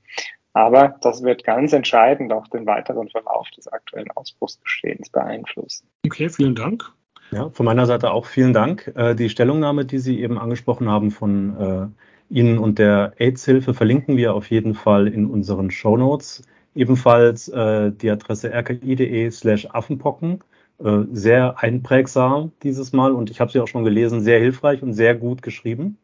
[0.54, 5.88] Aber das wird ganz entscheidend auch den weiteren Verlauf des aktuellen Ausbruchsgeschehens beeinflussen.
[6.06, 6.92] Okay, vielen Dank.
[7.32, 8.92] Ja, von meiner Seite auch vielen Dank.
[8.94, 11.86] Äh, die Stellungnahme, die Sie eben angesprochen haben von äh,
[12.30, 16.42] Ihnen und der AIDS-Hilfe verlinken wir auf jeden Fall in unseren Show Notes.
[16.74, 20.40] Ebenfalls äh, die Adresse rki.de slash Affenpocken.
[20.82, 24.92] Äh, sehr einprägsam dieses Mal und ich habe sie auch schon gelesen, sehr hilfreich und
[24.92, 25.98] sehr gut geschrieben.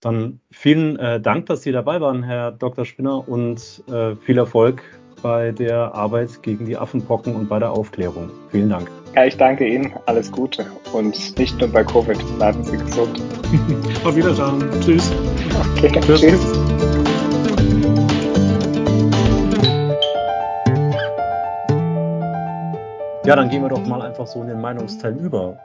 [0.00, 2.84] Dann vielen äh, Dank, dass Sie dabei waren, Herr Dr.
[2.84, 4.82] Spinner, und äh, viel Erfolg
[5.22, 8.30] bei der Arbeit gegen die Affenpocken und bei der Aufklärung.
[8.50, 8.90] Vielen Dank.
[9.14, 9.94] Ja, ich danke Ihnen.
[10.04, 12.18] Alles Gute und nicht nur bei Covid.
[12.36, 13.22] Bleiben Sie gesund.
[14.04, 14.64] Auf Wiedersehen.
[14.80, 15.12] Tschüss.
[15.76, 16.20] Okay, tschüss.
[16.20, 16.40] tschüss.
[23.26, 25.58] Ja, dann gehen wir doch mal einfach so in den Meinungsteil über.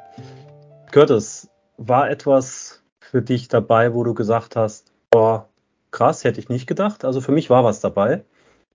[0.91, 5.49] Curtis, war etwas für dich dabei, wo du gesagt hast, boah,
[5.91, 7.03] krass, hätte ich nicht gedacht.
[7.03, 8.23] Also für mich war was dabei.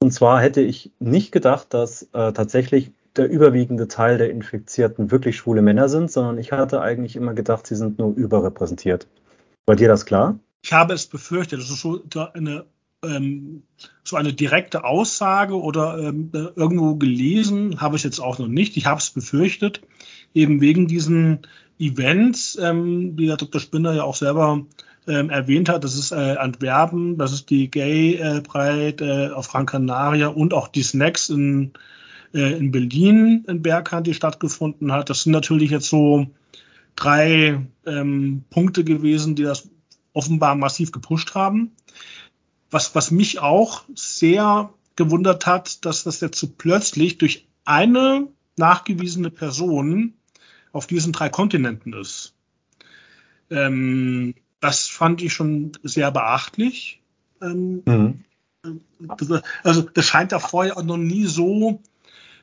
[0.01, 5.37] Und zwar hätte ich nicht gedacht, dass äh, tatsächlich der überwiegende Teil der Infizierten wirklich
[5.37, 9.07] schwule Männer sind, sondern ich hatte eigentlich immer gedacht, sie sind nur überrepräsentiert.
[9.67, 10.39] War dir das klar?
[10.63, 11.61] Ich habe es befürchtet.
[11.61, 12.65] Das ist so eine,
[13.05, 13.63] ähm,
[14.03, 18.77] so eine direkte Aussage oder ähm, irgendwo gelesen, habe ich jetzt auch noch nicht.
[18.77, 19.83] Ich habe es befürchtet,
[20.35, 21.41] eben wegen diesen
[21.79, 23.61] Events, ähm, wie der Dr.
[23.61, 24.65] Spinner ja auch selber
[25.07, 25.85] ähm, erwähnt hat.
[25.85, 30.69] Das ist äh, Antwerpen, das ist die Gay äh, äh, auf Gran Canaria und auch
[30.69, 31.73] die Snacks in
[32.35, 35.09] äh, in Berlin in Berghand, die stattgefunden hat.
[35.09, 36.27] Das sind natürlich jetzt so
[36.97, 39.71] drei ähm, Punkte gewesen, die das
[40.13, 41.73] offenbar massiv gepusht haben.
[42.71, 49.31] Was, was mich auch sehr gewundert hat, dass das jetzt so plötzlich durch eine nachgewiesene
[49.31, 50.15] Person
[50.73, 52.35] auf diesen drei Kontinenten ist.
[53.51, 57.01] Ähm, das fand ich schon sehr beachtlich.
[57.41, 58.25] Ähm, mhm.
[59.63, 61.81] Also das scheint ja vorher auch noch nie so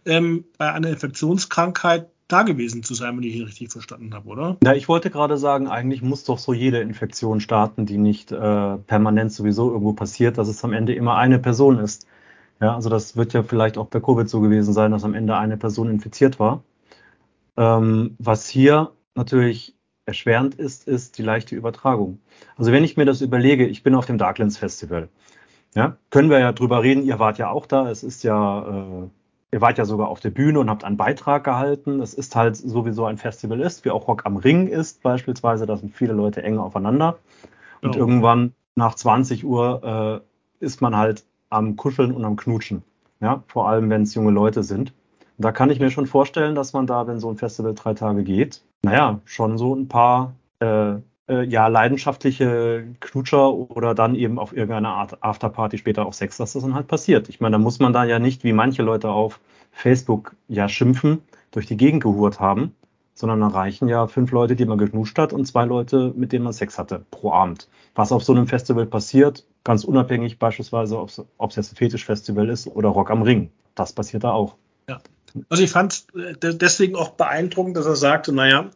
[0.05, 4.57] ähm, bei einer Infektionskrankheit da gewesen zu sein, wenn ich ihn richtig verstanden habe, oder?
[4.63, 8.77] Ja, ich wollte gerade sagen, eigentlich muss doch so jede Infektion starten, die nicht äh,
[8.77, 12.07] permanent sowieso irgendwo passiert, dass es am Ende immer eine Person ist.
[12.61, 15.35] Ja, also das wird ja vielleicht auch bei Covid so gewesen sein, dass am Ende
[15.35, 16.63] eine Person infiziert war.
[17.57, 22.19] Ähm, was hier natürlich erschwerend ist, ist die leichte Übertragung.
[22.55, 25.09] Also wenn ich mir das überlege, ich bin auf dem Darklands Festival.
[25.75, 29.09] Ja, können wir ja drüber reden, ihr wart ja auch da, es ist ja, äh,
[29.51, 32.01] ihr wart ja sogar auf der Bühne und habt einen Beitrag gehalten.
[32.01, 35.75] Es ist halt sowieso ein Festival ist, wie auch Rock am Ring ist beispielsweise, da
[35.77, 37.19] sind viele Leute eng aufeinander.
[37.81, 37.99] Und oh.
[37.99, 40.21] irgendwann nach 20 Uhr
[40.61, 42.83] äh, ist man halt am Kuscheln und am Knutschen.
[43.19, 44.93] Ja, vor allem, wenn es junge Leute sind.
[45.37, 47.93] Und da kann ich mir schon vorstellen, dass man da, wenn so ein Festival drei
[47.93, 50.95] Tage geht, naja, schon so ein paar äh,
[51.31, 56.53] äh, ja, leidenschaftliche Knutscher oder dann eben auf irgendeiner Art Afterparty später auch Sex, dass
[56.53, 57.29] das dann halt passiert.
[57.29, 59.39] Ich meine, da muss man da ja nicht, wie manche Leute auf
[59.71, 62.75] Facebook ja schimpfen, durch die Gegend gehurt haben,
[63.13, 66.43] sondern da reichen ja fünf Leute, die man geknutscht hat und zwei Leute, mit denen
[66.43, 67.69] man Sex hatte pro Abend.
[67.95, 71.09] Was auf so einem Festival passiert, ganz unabhängig beispielsweise, ob
[71.49, 73.51] es jetzt ein Fetischfestival ist oder Rock am Ring.
[73.75, 74.55] Das passiert da auch.
[74.89, 74.99] Ja.
[75.49, 78.69] Also ich fand äh, deswegen auch beeindruckend, dass er sagte, naja,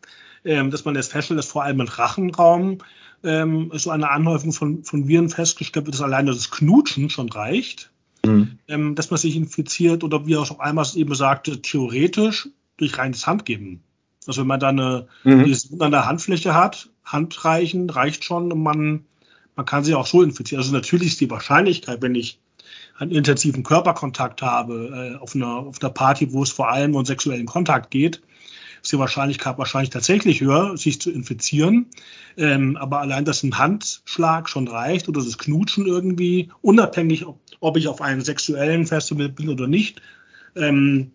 [0.46, 2.78] ähm, dass man jetzt feststellt, dass vor allem im Rachenraum
[3.24, 7.92] ähm, so eine Anhäufung von, von Viren festgestellt wird, dass alleine das Knutschen schon reicht,
[8.26, 8.60] mhm.
[8.68, 13.26] ähm, dass man sich infiziert oder wie er auch einmal eben sagte, theoretisch durch reines
[13.26, 13.82] Handgeben.
[14.28, 15.56] Also wenn man da eine, mhm.
[15.80, 19.06] an der Handfläche hat, Handreichen reicht schon und man,
[19.56, 20.62] man kann sich auch so infizieren.
[20.62, 22.40] Also natürlich ist die Wahrscheinlichkeit, wenn ich
[22.98, 27.06] einen intensiven Körperkontakt habe, äh, auf, einer, auf einer Party, wo es vor allem um
[27.06, 28.22] sexuellen Kontakt geht,
[28.86, 31.88] ist die Wahrscheinlichkeit wahrscheinlich tatsächlich höher, sich zu infizieren.
[32.38, 37.78] Ähm, aber allein, dass ein Handschlag schon reicht oder das Knutschen irgendwie, unabhängig, ob, ob
[37.78, 40.02] ich auf einem sexuellen Festival bin oder nicht,
[40.56, 41.12] ähm,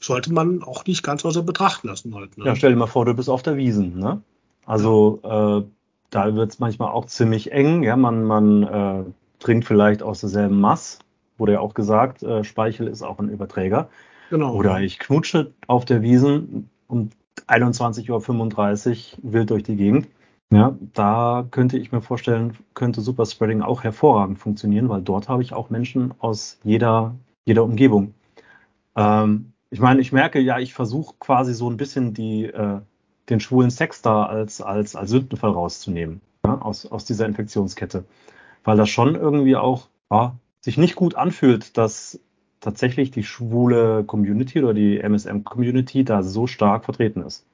[0.00, 2.36] sollte man auch nicht ganz außer Betracht lassen halt.
[2.36, 2.44] Ne?
[2.44, 4.20] Ja, stell dir mal vor, du bist auf der Wiesen, ne?
[4.66, 5.62] Also äh,
[6.10, 7.82] da wird es manchmal auch ziemlich eng.
[7.84, 9.04] Ja, man, man äh,
[9.38, 10.98] trinkt vielleicht aus derselben Mass.
[11.38, 13.88] Wurde ja auch gesagt, äh, Speichel ist auch ein Überträger.
[14.30, 14.54] Genau.
[14.54, 17.10] Oder ich knutsche auf der Wiesen um
[17.48, 20.08] 21.35 Uhr wild durch die Gegend.
[20.50, 25.54] Ja, da könnte ich mir vorstellen, könnte Superspreading auch hervorragend funktionieren, weil dort habe ich
[25.54, 27.14] auch Menschen aus jeder,
[27.46, 28.12] jeder Umgebung.
[28.94, 32.80] Ähm, ich meine, ich merke ja, ich versuche quasi so ein bisschen die, äh,
[33.30, 38.04] den schwulen Sex da als, als, als Sündenfall rauszunehmen, ja, aus, aus dieser Infektionskette.
[38.62, 42.20] Weil das schon irgendwie auch ja, sich nicht gut anfühlt, dass
[42.62, 47.44] tatsächlich die schwule Community oder die MSM-Community da so stark vertreten ist.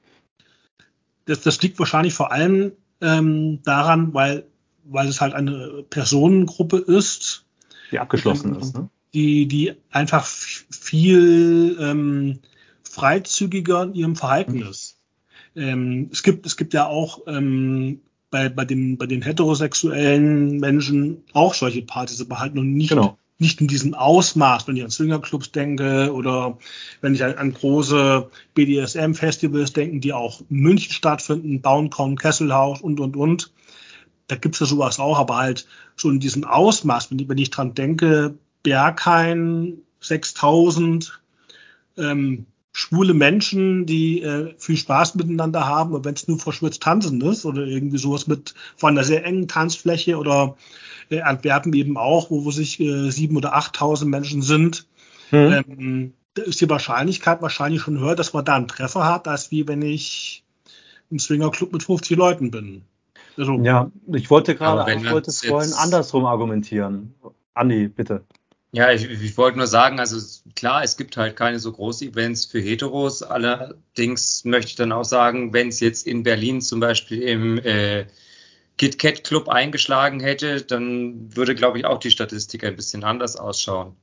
[1.25, 4.45] Das, das liegt wahrscheinlich vor allem ähm, daran, weil,
[4.85, 7.43] weil es halt eine Personengruppe ist.
[7.91, 8.89] Die abgeschlossen ist, ne?
[9.13, 12.39] Die, die einfach viel ähm,
[12.83, 14.67] freizügiger in ihrem Verhalten mhm.
[14.67, 14.97] ist.
[15.55, 21.23] Ähm, es, gibt, es gibt ja auch ähm, bei, bei, den, bei den heterosexuellen Menschen
[21.33, 24.91] auch solche Partys, aber halt noch nicht genau nicht in diesem Ausmaß, wenn ich an
[24.91, 26.57] Swingerclubs denke oder
[27.01, 32.99] wenn ich an, an große BDSM-Festivals denke, die auch in München stattfinden, Bauncon, Kesselhaus und,
[32.99, 33.51] und, und.
[34.27, 37.49] Da gibt's ja sowas auch, aber halt so in diesem Ausmaß, wenn ich, wenn ich
[37.49, 41.19] dran denke, Berghain, 6000,
[41.97, 42.45] ähm,
[42.79, 47.45] schwule Menschen, die äh, viel Spaß miteinander haben, und wenn es nur verschwitzt tanzen ist
[47.45, 50.55] oder irgendwie sowas mit von einer sehr engen Tanzfläche oder
[51.09, 54.87] äh, Antwerpen eben auch, wo, wo sich äh, sieben oder achttausend Menschen sind,
[55.31, 55.63] mhm.
[55.67, 59.51] ähm, da ist die Wahrscheinlichkeit wahrscheinlich schon höher, dass man da einen Treffer hat, als
[59.51, 60.45] wie wenn ich
[61.11, 62.83] im Swingerclub mit 50 Leuten bin.
[63.35, 67.13] Also, ja, ich wollte gerade, ich wollte es vorhin andersrum argumentieren.
[67.53, 68.23] Andi, bitte.
[68.71, 70.19] Ja, ich, ich wollte nur sagen, also
[70.55, 73.23] klar, es gibt halt keine so großen Events für Heteros.
[73.23, 78.05] Allerdings möchte ich dann auch sagen, wenn es jetzt in Berlin zum Beispiel im äh,
[78.77, 83.95] KitKat Club eingeschlagen hätte, dann würde, glaube ich, auch die Statistik ein bisschen anders ausschauen.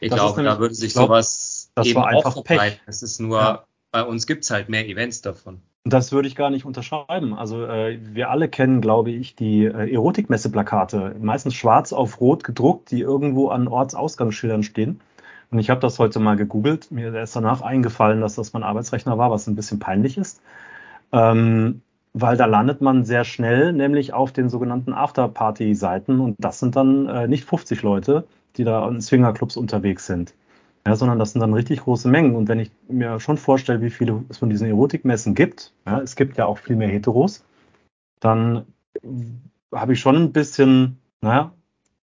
[0.00, 2.80] Ich das glaube, da würde sich glaub, sowas das eben war einfach auch verbreiten.
[2.86, 3.64] Es ist nur, ja.
[3.90, 5.62] bei uns gibt es halt mehr Events davon.
[5.84, 7.34] Das würde ich gar nicht unterschreiben.
[7.34, 12.90] Also äh, wir alle kennen, glaube ich, die äh, Erotikmesse-Plakate, meistens schwarz auf rot gedruckt,
[12.90, 15.00] die irgendwo an Ortsausgangsschildern stehen.
[15.50, 16.90] Und ich habe das heute mal gegoogelt.
[16.90, 20.42] Mir ist danach eingefallen, dass das mein Arbeitsrechner war, was ein bisschen peinlich ist.
[21.12, 26.76] Ähm, weil da landet man sehr schnell, nämlich auf den sogenannten Afterparty-Seiten und das sind
[26.76, 30.34] dann äh, nicht 50 Leute, die da in Swingerclubs unterwegs sind,
[30.86, 32.34] ja, sondern das sind dann richtig große Mengen.
[32.34, 36.16] Und wenn ich mir schon vorstelle, wie viele es von diesen Erotikmessen gibt, ja, es
[36.16, 37.44] gibt ja auch viel mehr Heteros,
[38.20, 38.66] dann
[39.72, 41.52] habe ich schon ein bisschen, naja,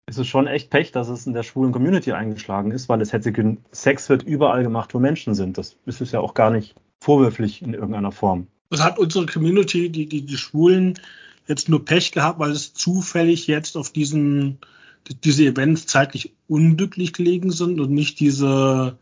[0.05, 3.11] ist es schon echt Pech, dass es in der schwulen Community eingeschlagen ist, weil es
[3.11, 5.57] hätte Sex wird überall gemacht, wo Menschen sind.
[5.57, 8.47] Das ist es ja auch gar nicht vorwürflich in irgendeiner Form.
[8.69, 10.99] Das hat unsere Community, die, die, die Schwulen,
[11.47, 14.59] jetzt nur Pech gehabt, weil es zufällig jetzt auf diesen,
[15.23, 18.97] diese Events zeitlich unglücklich gelegen sind und nicht diese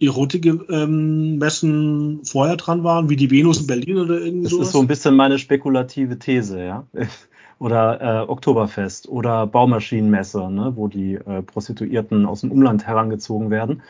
[0.00, 4.58] Erotik-Messen ähm, vorher dran waren, wie die Venus in Berlin oder irgendwie so.
[4.58, 6.86] Das ist so ein bisschen meine spekulative These, ja.
[7.58, 13.82] oder äh, Oktoberfest oder Baumaschinenmesse, ne, wo die äh, Prostituierten aus dem Umland herangezogen werden.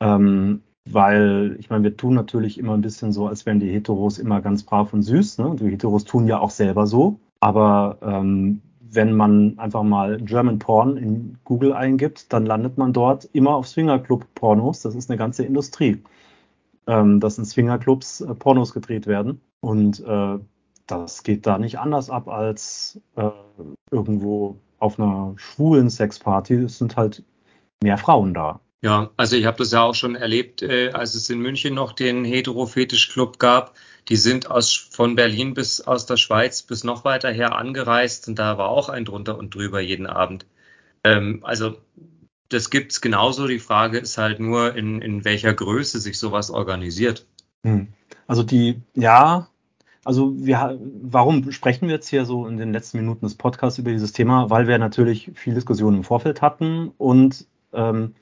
[0.00, 4.18] Ähm, weil, ich meine, wir tun natürlich immer ein bisschen so, als wären die Heteros
[4.18, 5.38] immer ganz brav und süß.
[5.38, 5.56] Ne?
[5.58, 7.18] Die Heteros tun ja auch selber so.
[7.40, 13.24] Aber ähm, wenn man einfach mal German Porn in Google eingibt, dann landet man dort
[13.32, 14.82] immer auf Swingerclub-Pornos.
[14.82, 16.02] Das ist eine ganze Industrie,
[16.86, 19.40] ähm, dass in Swingerclubs äh, Pornos gedreht werden.
[19.60, 20.38] Und äh,
[20.86, 23.30] das geht da nicht anders ab als äh,
[23.90, 26.54] irgendwo auf einer schwulen Sexparty.
[26.54, 27.24] Es sind halt
[27.82, 28.60] mehr Frauen da.
[28.80, 31.92] Ja, also ich habe das ja auch schon erlebt, äh, als es in München noch
[31.92, 33.74] den Hetero-Fetisch-Club gab.
[34.08, 38.38] Die sind aus, von Berlin bis aus der Schweiz bis noch weiter her angereist und
[38.38, 40.46] da war auch ein drunter und drüber jeden Abend.
[41.02, 41.76] Ähm, also
[42.48, 43.46] das gibt's genauso.
[43.48, 47.26] Die Frage ist halt nur, in, in welcher Größe sich sowas organisiert.
[47.64, 47.88] Hm.
[48.26, 49.48] Also die, ja,
[50.04, 53.90] also wir, warum sprechen wir jetzt hier so in den letzten Minuten des Podcasts über
[53.90, 54.48] dieses Thema?
[54.50, 58.14] Weil wir natürlich viel Diskussion im Vorfeld hatten und ähm,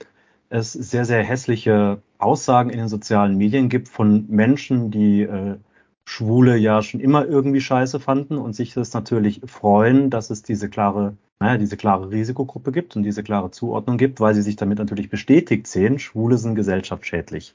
[0.49, 5.57] es sehr, sehr hässliche Aussagen in den sozialen Medien gibt von Menschen, die äh,
[6.05, 10.69] Schwule ja schon immer irgendwie scheiße fanden und sich das natürlich freuen, dass es diese
[10.71, 14.79] klare, naja, diese klare Risikogruppe gibt und diese klare Zuordnung gibt, weil sie sich damit
[14.79, 17.55] natürlich bestätigt sehen, Schwule sind gesellschaftsschädlich.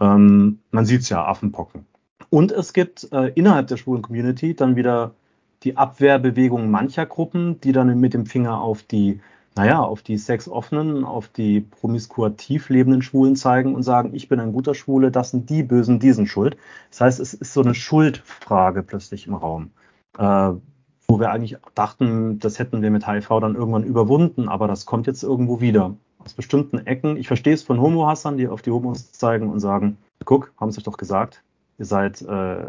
[0.00, 1.86] Ähm, man sieht es ja, Affenpocken.
[2.30, 5.14] Und es gibt äh, innerhalb der schwulen Community dann wieder
[5.62, 9.20] die Abwehrbewegung mancher Gruppen, die dann mit dem Finger auf die,
[9.56, 14.52] naja, auf die sexoffenen, auf die promiskuativ lebenden Schwulen zeigen und sagen, ich bin ein
[14.52, 16.58] guter Schwule, das sind die Bösen, die sind schuld.
[16.90, 19.70] Das heißt, es ist so eine Schuldfrage plötzlich im Raum.
[20.18, 20.52] Äh,
[21.08, 25.06] wo wir eigentlich dachten, das hätten wir mit HIV dann irgendwann überwunden, aber das kommt
[25.06, 25.96] jetzt irgendwo wieder.
[26.18, 27.16] Aus bestimmten Ecken.
[27.16, 30.76] Ich verstehe es von Homo-Hassern, die auf die Homos zeigen und sagen, guck, haben es
[30.76, 31.42] euch doch gesagt,
[31.78, 32.64] ihr seid äh,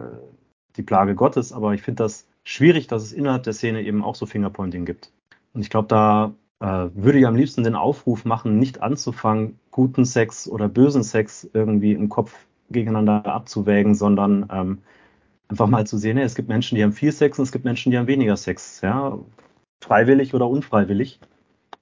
[0.77, 4.15] die Plage Gottes, aber ich finde das schwierig, dass es innerhalb der Szene eben auch
[4.15, 5.11] so Fingerpointing gibt.
[5.53, 10.47] Und ich glaube, da würde ich am liebsten den Aufruf machen, nicht anzufangen, guten Sex
[10.47, 12.33] oder bösen Sex irgendwie im Kopf
[12.69, 14.79] gegeneinander abzuwägen, sondern ähm,
[15.47, 17.91] einfach mal zu sehen, es gibt Menschen, die haben viel Sex und es gibt Menschen,
[17.91, 19.17] die haben weniger Sex, ja,
[19.81, 21.19] freiwillig oder unfreiwillig.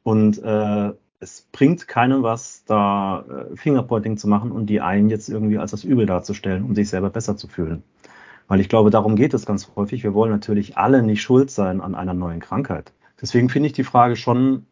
[0.04, 5.30] Und äh, es bringt keinem was, da äh, Fingerpointing zu machen und die einen jetzt
[5.30, 7.84] irgendwie als das Übel darzustellen, um sich selber besser zu fühlen.
[8.48, 10.04] Weil ich glaube, darum geht es ganz häufig.
[10.04, 12.94] Wir wollen natürlich alle nicht schuld sein an einer neuen Krankheit.
[13.22, 14.66] Deswegen finde ich die Frage schon,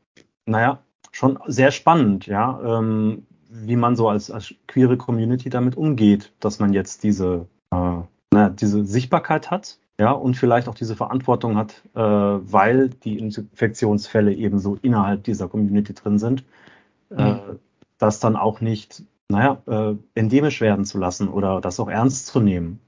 [0.45, 0.79] naja,
[1.11, 6.59] schon sehr spannend, ja, ähm, wie man so als, als queere Community damit umgeht, dass
[6.59, 7.75] man jetzt diese, äh,
[8.31, 14.33] naja, diese Sichtbarkeit hat, ja, und vielleicht auch diese Verantwortung hat, äh, weil die Infektionsfälle
[14.33, 16.43] eben so innerhalb dieser Community drin sind,
[17.11, 17.59] äh, mhm.
[17.99, 22.39] das dann auch nicht, naja, äh, endemisch werden zu lassen oder das auch ernst zu
[22.39, 22.79] nehmen.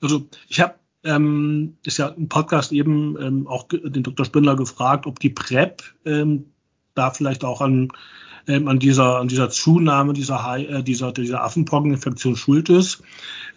[0.00, 4.26] Also ich habe ähm, ist ja im Podcast eben ähm, auch den Dr.
[4.26, 6.46] Spindler gefragt, ob die PrEP ähm,
[6.94, 7.88] da vielleicht auch an
[8.48, 13.02] ähm, an dieser, an dieser Zunahme dieser, äh, dieser, dieser Affenpockeninfektion schuld ist.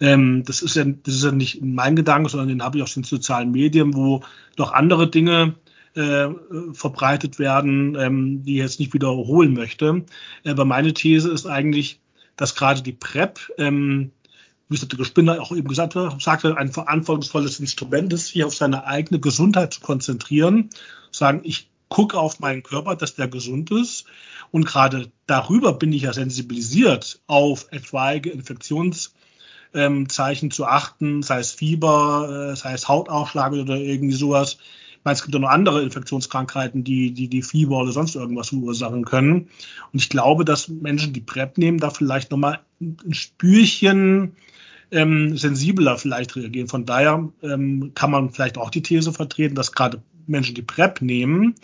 [0.00, 2.94] Ähm, das, ist ja, das ist ja nicht mein Gedanke, sondern den habe ich aus
[2.94, 4.22] den sozialen Medien, wo
[4.54, 5.56] doch andere Dinge
[5.94, 6.28] äh,
[6.72, 10.04] verbreitet werden, ähm, die ich jetzt nicht wiederholen möchte.
[10.44, 12.00] Aber meine These ist eigentlich,
[12.36, 14.12] dass gerade die PrEP, ähm,
[14.68, 18.54] wie es der Spinner auch eben gesagt hat, sagte, ein verantwortungsvolles Instrument ist, sich auf
[18.54, 20.70] seine eigene Gesundheit zu konzentrieren,
[21.10, 24.06] sagen, ich gucke auf meinen Körper, dass der gesund ist
[24.50, 29.12] und gerade darüber bin ich ja sensibilisiert, auf etwaige Infektionszeichen
[29.74, 34.58] ähm, zu achten, sei es Fieber, äh, sei es Hautausschlag oder irgendwie sowas.
[35.06, 39.04] Meine, es gibt ja noch andere Infektionskrankheiten, die, die, die Fieber oder sonst irgendwas verursachen
[39.04, 39.48] können.
[39.92, 44.32] Und ich glaube, dass Menschen, die PrEP nehmen, da vielleicht nochmal ein Spürchen
[44.90, 46.66] ähm, sensibler vielleicht reagieren.
[46.66, 51.00] Von daher ähm, kann man vielleicht auch die These vertreten, dass gerade Menschen, die PrEP
[51.02, 51.54] nehmen,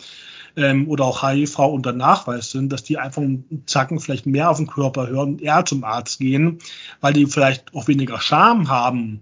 [0.55, 4.57] ähm, oder auch HIV unter Nachweis sind, dass die einfach einen Zacken vielleicht mehr auf
[4.57, 6.59] den Körper hören eher zum Arzt gehen,
[7.01, 9.19] weil die vielleicht auch weniger Scham haben.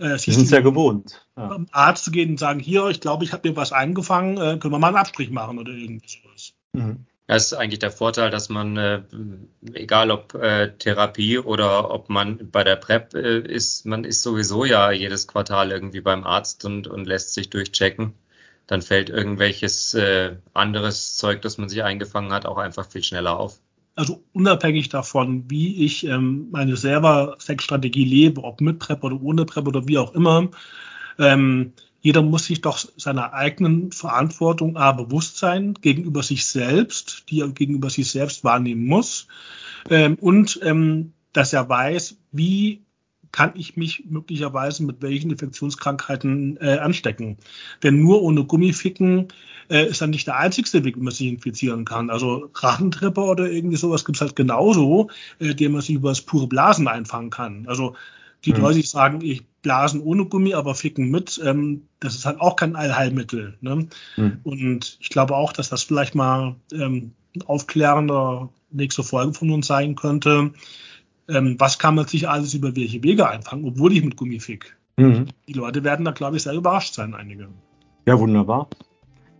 [0.00, 1.26] Äh, die sind es ja gewohnt.
[1.36, 1.58] Ja.
[1.72, 4.72] Arzt zu gehen und sagen, hier, ich glaube, ich habe mir was eingefangen, äh, können
[4.72, 6.54] wir mal einen Abstrich machen oder irgendwas.
[6.72, 7.04] Mhm.
[7.26, 9.02] Das ist eigentlich der Vorteil, dass man, äh,
[9.74, 14.64] egal ob äh, Therapie oder ob man bei der PrEP äh, ist, man ist sowieso
[14.64, 18.14] ja jedes Quartal irgendwie beim Arzt und, und lässt sich durchchecken.
[18.66, 23.38] dann fällt irgendwelches äh, anderes Zeug, das man sich eingefangen hat, auch einfach viel schneller
[23.38, 23.60] auf.
[23.96, 29.44] Also unabhängig davon, wie ich ähm, meine selber Sexstrategie lebe, ob mit PrEP oder ohne
[29.44, 30.48] PrEP oder wie auch immer,
[31.18, 37.40] ähm, jeder muss sich doch seiner eigenen Verantwortung A bewusst sein gegenüber sich selbst, die
[37.40, 39.26] er gegenüber sich selbst wahrnehmen muss.
[39.90, 42.82] Ähm, und ähm, dass er weiß, wie
[43.32, 47.36] kann ich mich möglicherweise mit welchen Infektionskrankheiten äh, anstecken.
[47.82, 49.28] Denn nur ohne Gummificken
[49.68, 52.10] äh, ist dann nicht der einzigste Weg, wie man sich infizieren kann.
[52.10, 56.48] Also Rachentripper oder irgendwie sowas gibt's halt genauso, äh, den man sich über das pure
[56.48, 57.66] Blasen einfangen kann.
[57.68, 57.94] Also
[58.44, 58.60] die mhm.
[58.60, 62.56] Leute, die sagen, ich blasen ohne Gummi, aber ficken mit, ähm, das ist halt auch
[62.56, 63.56] kein Allheilmittel.
[63.60, 63.88] Ne?
[64.16, 64.38] Mhm.
[64.42, 69.66] Und ich glaube auch, dass das vielleicht mal ähm, ein aufklärender nächste Folge von uns
[69.66, 70.52] sein könnte.
[71.30, 74.76] Ähm, was kann man sich alles über welche Wege einfangen, obwohl ich mit Gummi fick?
[74.96, 75.26] Mhm.
[75.48, 77.48] Die Leute werden da, glaube ich, sehr überrascht sein, einige.
[78.06, 78.68] Ja, wunderbar.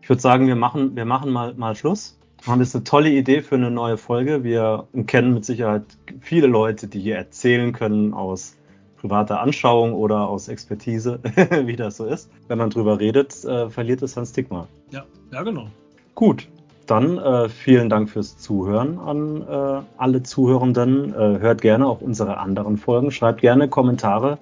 [0.03, 2.18] Ich würde sagen, wir machen, wir machen mal, mal Schluss.
[2.47, 4.45] Und das ist eine tolle Idee für eine neue Folge.
[4.45, 5.84] Wir kennen mit Sicherheit
[6.20, 8.57] viele Leute, die hier erzählen können aus
[8.97, 11.20] privater Anschauung oder aus Expertise,
[11.64, 12.30] wie das so ist.
[12.49, 14.68] Wenn man drüber redet, äh, verliert es sein Stigma.
[14.91, 15.68] Ja, ja, genau.
[16.14, 16.49] Gut,
[16.91, 21.14] dann äh, vielen Dank fürs Zuhören an äh, alle Zuhörenden.
[21.14, 23.11] Äh, hört gerne auch unsere anderen Folgen.
[23.11, 24.38] Schreibt gerne Kommentare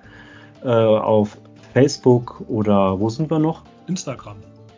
[0.64, 1.36] äh, auf
[1.74, 3.62] Facebook oder wo sind wir noch?
[3.86, 4.36] Instagram.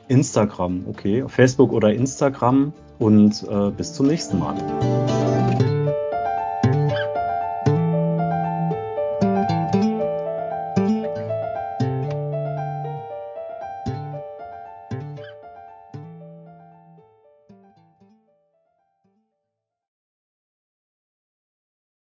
[0.08, 1.22] Instagram, okay.
[1.22, 4.56] Auf Facebook oder Instagram und äh, bis zum nächsten Mal.